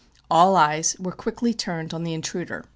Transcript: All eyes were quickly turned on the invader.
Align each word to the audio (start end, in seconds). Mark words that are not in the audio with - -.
All 0.31 0.55
eyes 0.55 0.95
were 0.97 1.11
quickly 1.11 1.53
turned 1.53 1.93
on 1.93 2.03
the 2.03 2.15
invader. 2.15 2.65